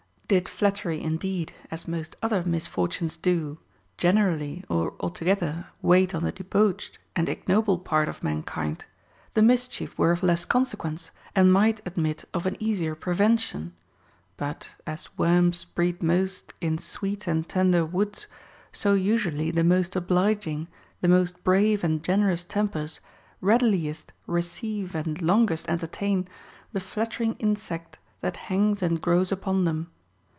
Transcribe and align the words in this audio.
2. 0.31 0.37
Did 0.37 0.47
flattery, 0.47 1.01
indeed, 1.01 1.53
as 1.69 1.89
most 1.89 2.15
other 2.23 2.41
misfortunes 2.45 3.17
do, 3.17 3.57
generally 3.97 4.63
or 4.69 4.93
altogether 5.01 5.65
wait 5.81 6.15
on 6.15 6.23
the 6.23 6.31
debauched 6.31 6.97
and 7.17 7.27
ignoble 7.27 7.77
part 7.77 8.07
of 8.07 8.23
mankind, 8.23 8.85
the 9.33 9.41
mischief 9.41 9.97
were 9.99 10.13
of 10.13 10.23
less 10.23 10.45
consequence, 10.45 11.11
and 11.35 11.51
might 11.51 11.81
admit 11.85 12.23
of 12.33 12.45
an 12.45 12.55
easier 12.63 12.95
prevention. 12.95 13.73
But, 14.37 14.69
as 14.87 15.09
worms 15.17 15.65
breed 15.65 16.01
most 16.01 16.53
in 16.61 16.77
sweet 16.77 17.27
and 17.27 17.45
tender 17.45 17.83
woods, 17.85 18.27
so 18.71 18.93
usually 18.93 19.51
the 19.51 19.65
most 19.65 19.97
obliging, 19.97 20.69
the 21.01 21.09
most 21.09 21.43
brave 21.43 21.83
and 21.83 22.01
generous 22.01 22.45
tempers 22.45 23.01
readiliest 23.41 24.13
receive 24.27 24.95
and 24.95 25.21
longest 25.21 25.67
entertain 25.67 26.25
the 26.71 26.79
flattering 26.79 27.33
insect 27.33 27.97
that 28.21 28.37
hangs 28.47 28.81
and 28.81 29.01
grows 29.01 29.33
upon 29.33 29.65
them. 29.65 29.91